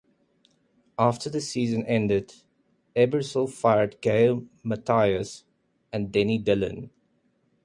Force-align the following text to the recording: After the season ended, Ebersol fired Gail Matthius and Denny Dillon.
After 0.97 1.29
the 1.29 1.39
season 1.39 1.85
ended, 1.85 2.33
Ebersol 2.95 3.47
fired 3.47 4.01
Gail 4.01 4.47
Matthius 4.65 5.43
and 5.93 6.11
Denny 6.11 6.39
Dillon. 6.39 6.89